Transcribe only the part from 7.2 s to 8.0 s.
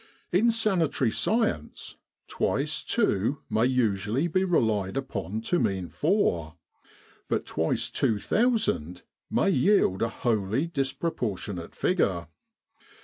but twice